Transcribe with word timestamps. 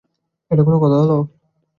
এটা 0.51 0.63
কোনো 0.63 0.77
কথা 0.83 0.97
হলো। 1.01 1.17